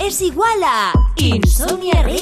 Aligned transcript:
es 0.00 0.22
igual 0.22 0.62
a 0.64 0.92
Insomnia 1.16 2.00
Radio 2.02 2.21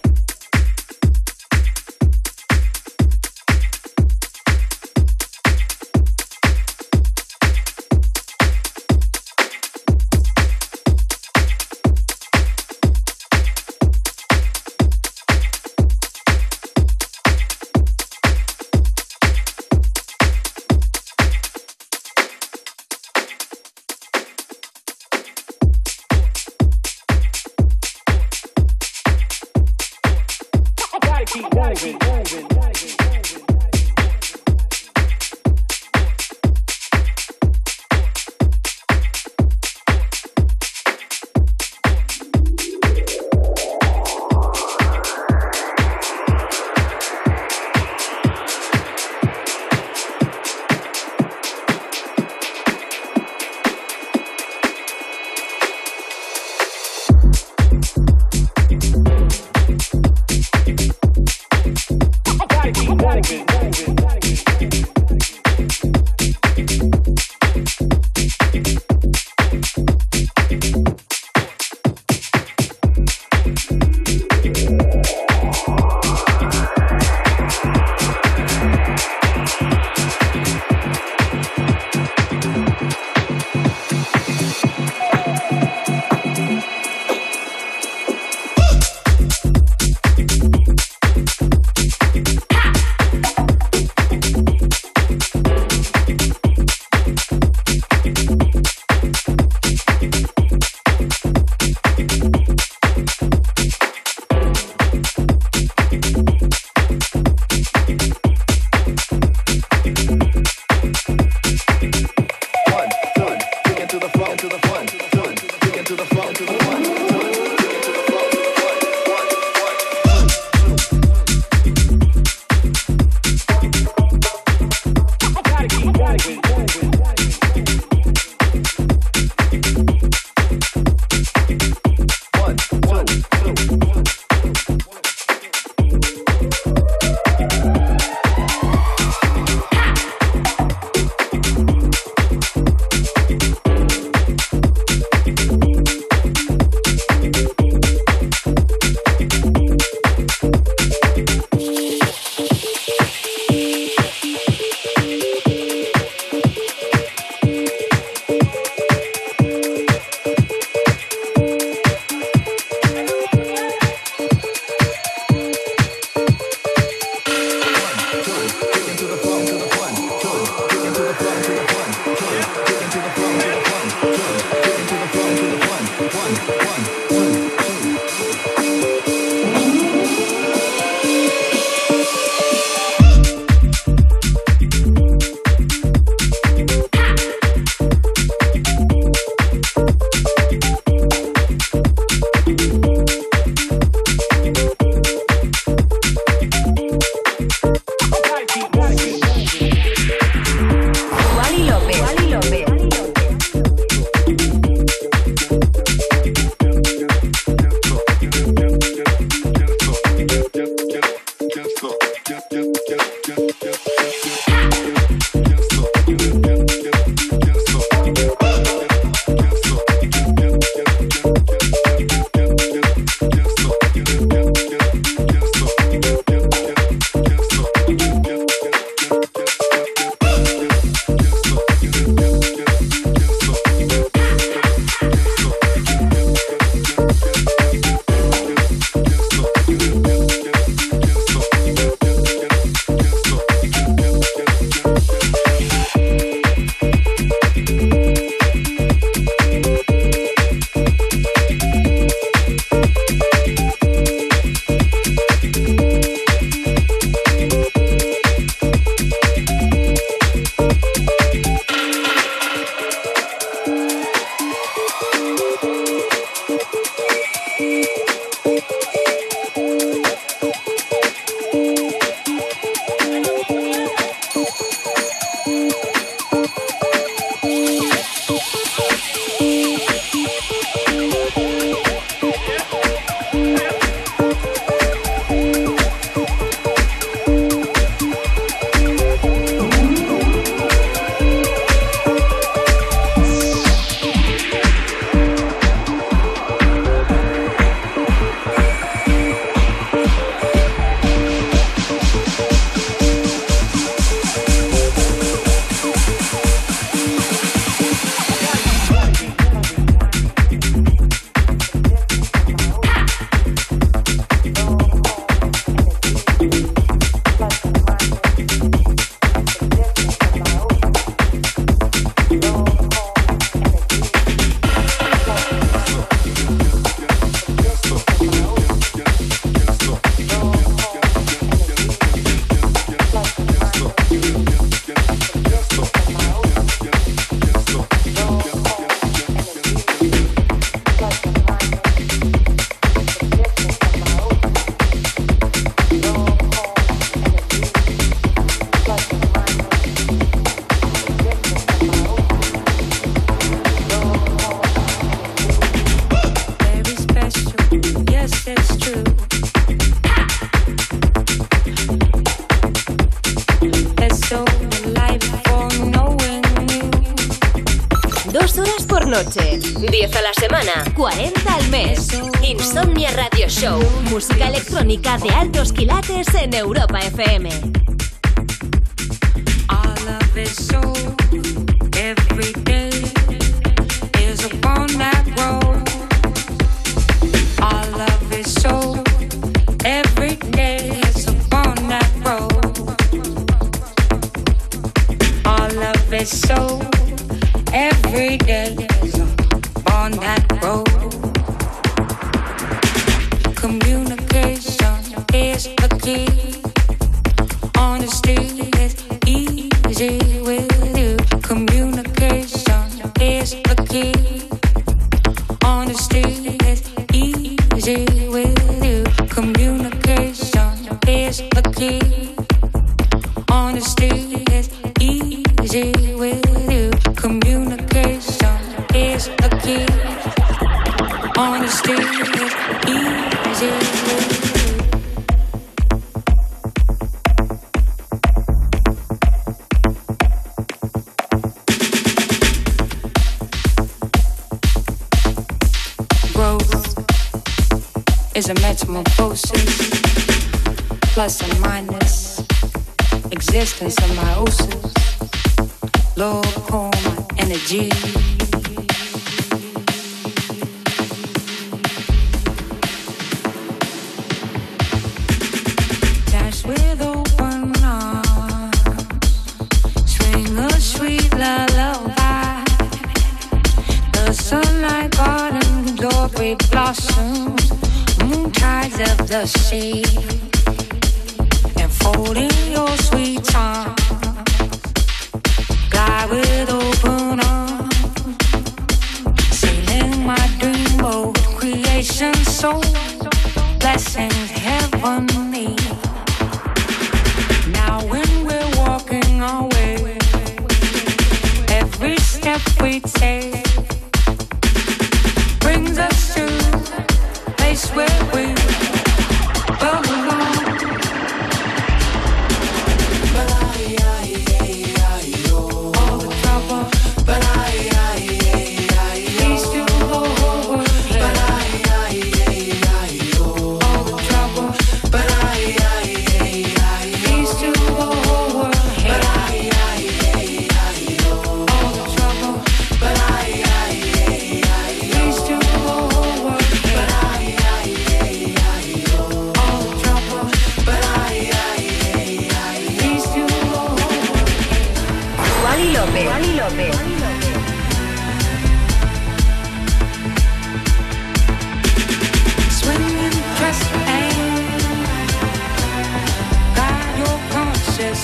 De 374.91 375.29
altos 375.29 375.71
quilates 375.71 376.27
en 376.35 376.53
Europa 376.53 376.80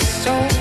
so 0.00 0.57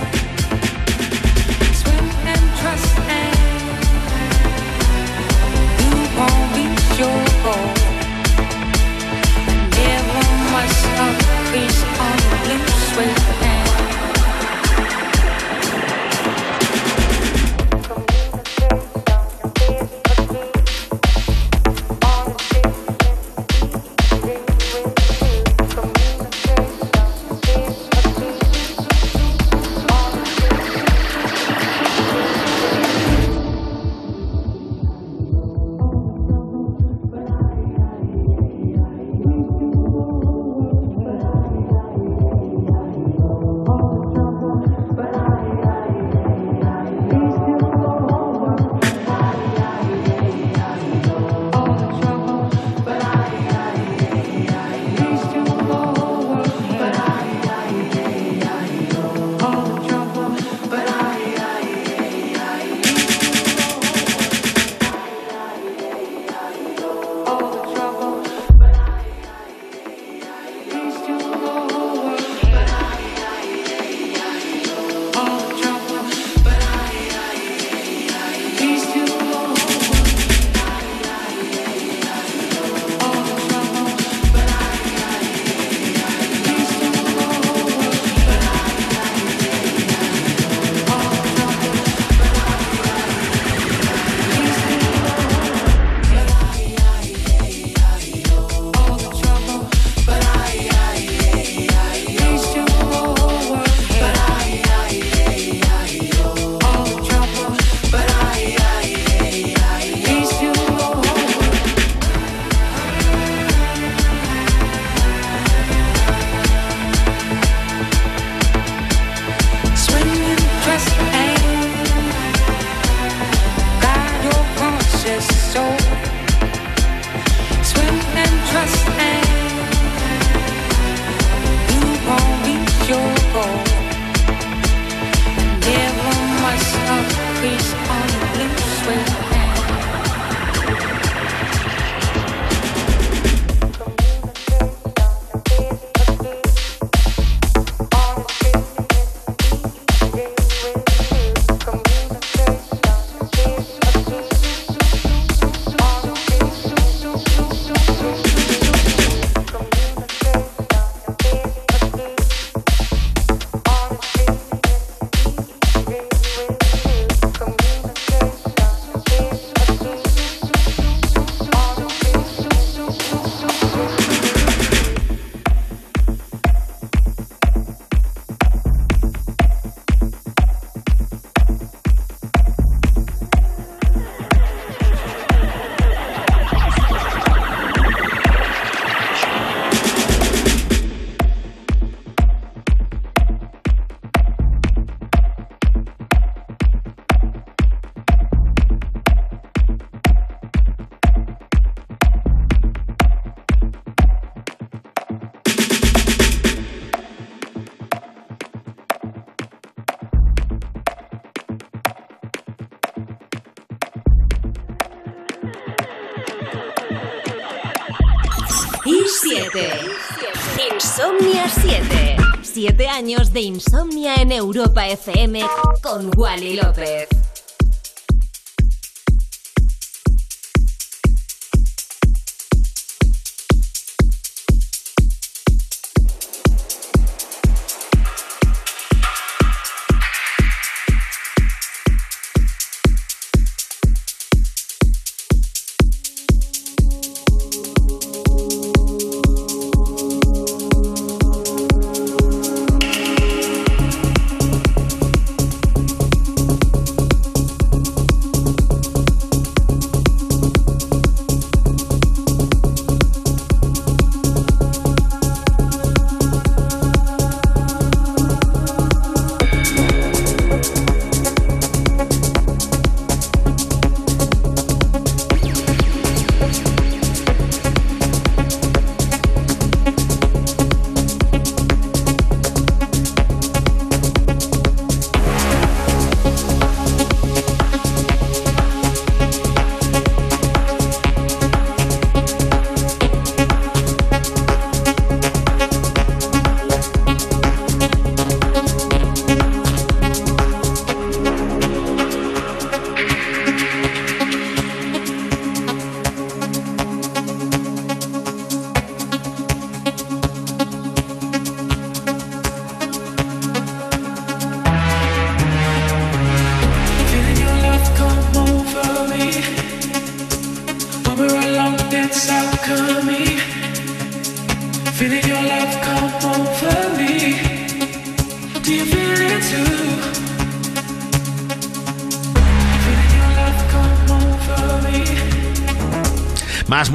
Insomnia 220.77 221.49
7. 221.49 222.17
7 222.43 222.87
años 222.87 223.33
de 223.33 223.41
insomnia 223.41 224.13
en 224.21 224.31
Europa 224.31 224.87
FM 224.87 225.41
con 225.81 226.11
Wally 226.15 226.53
López. 226.53 227.07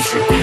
country. 0.00 0.37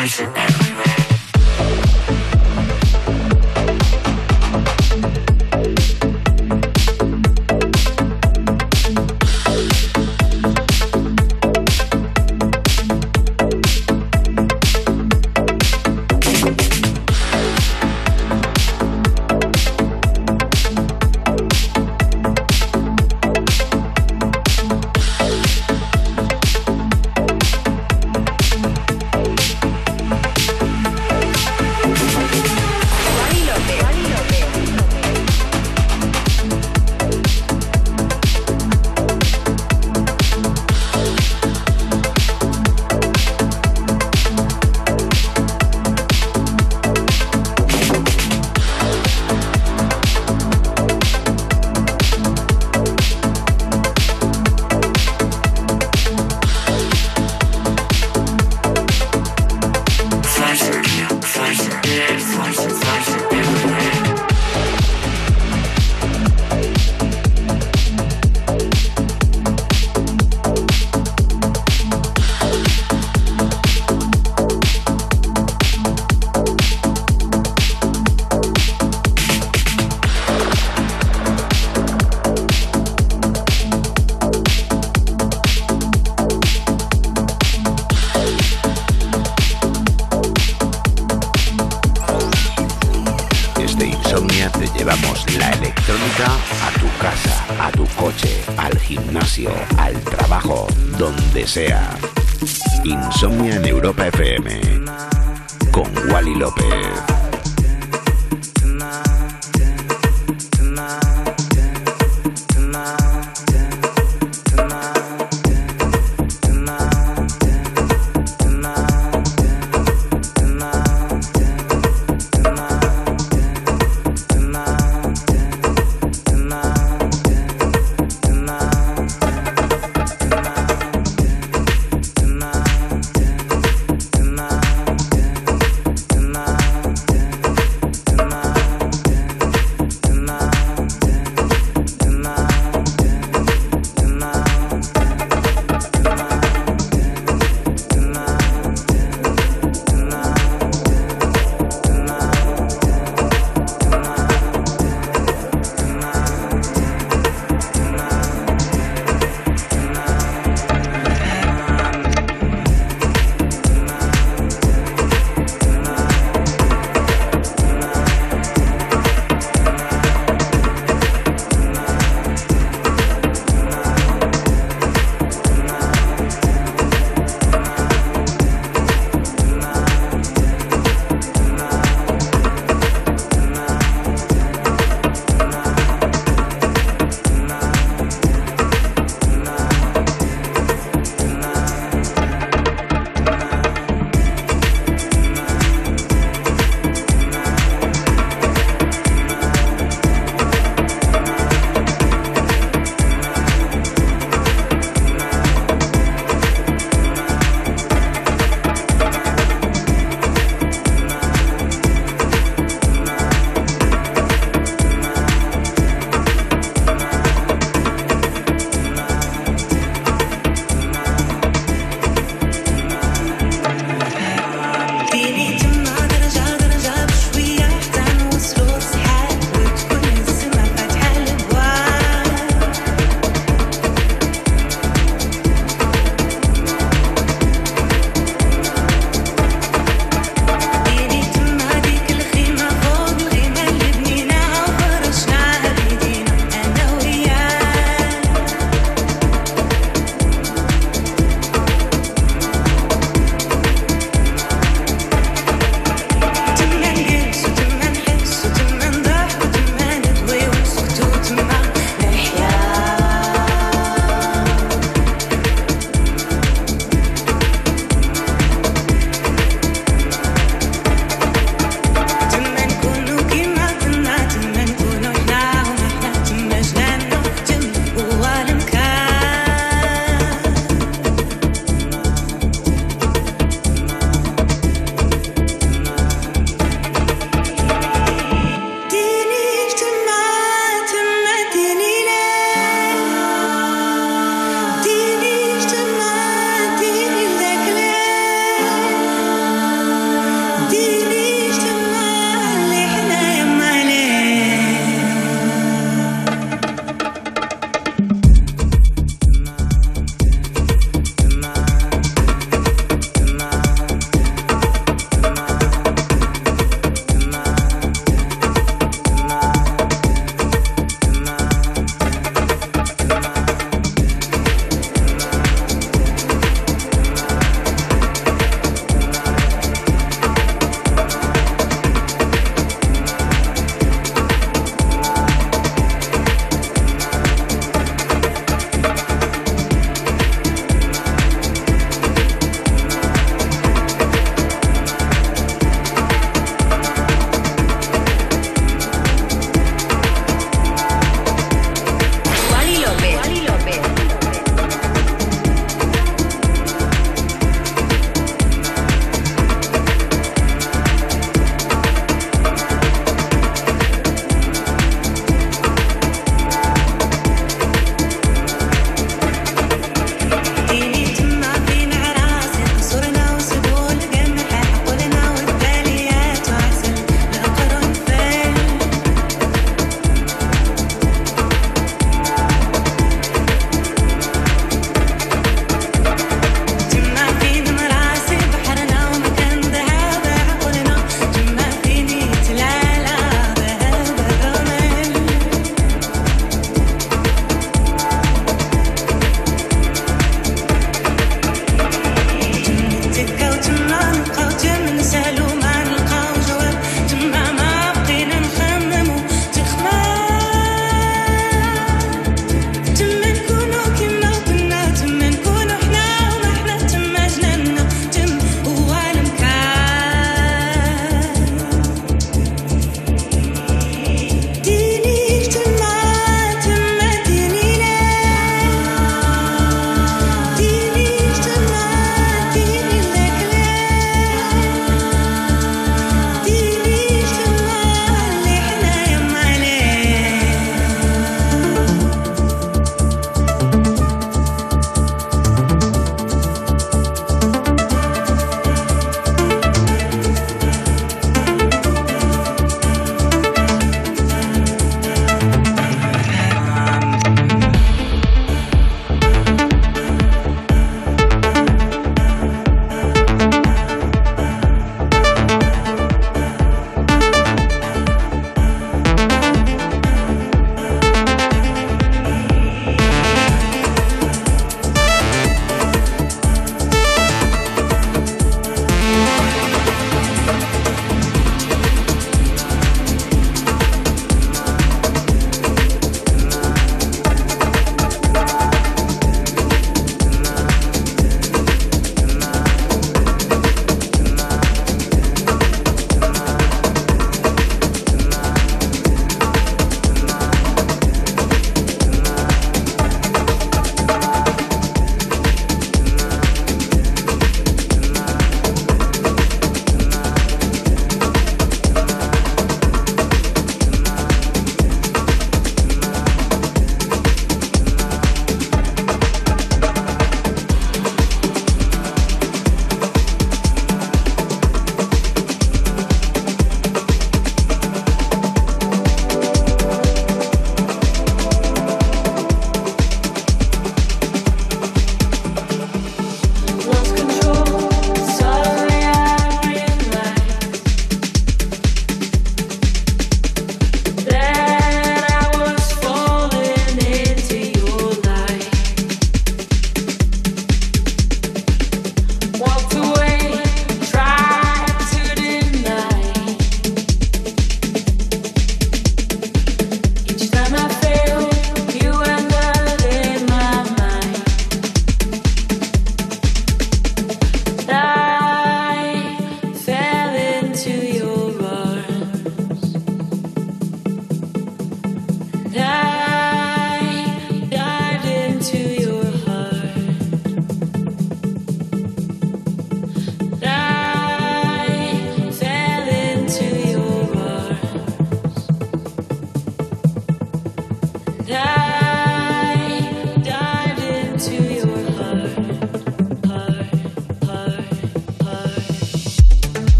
Marshall. 0.00 0.39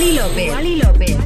Wally 0.00 0.76
López. 0.76 1.19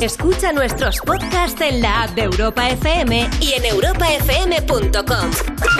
Escucha 0.00 0.52
nuestros 0.52 0.98
podcasts 1.00 1.60
en 1.60 1.82
la 1.82 2.04
app 2.04 2.10
de 2.10 2.22
Europa 2.22 2.68
FM 2.68 3.28
y 3.40 3.54
en 3.54 3.64
europafm.com. 3.64 5.30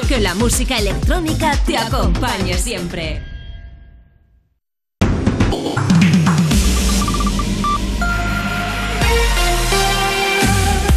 Que 0.09 0.19
la 0.19 0.35
música 0.35 0.77
electrónica 0.79 1.57
te 1.65 1.79
acompañe 1.79 2.55
siempre. 2.55 3.23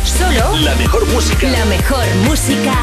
Solo 0.04 0.58
la 0.62 0.76
mejor 0.76 1.06
música. 1.10 1.48
La 1.48 1.66
mejor 1.66 2.06
música 2.28 2.74